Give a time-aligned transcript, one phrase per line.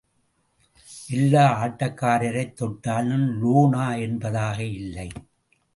[1.09, 5.09] எல்லா ஆட்டக்காரரைத் தொட்டாலும் லோனா என்பதாக இல்லை.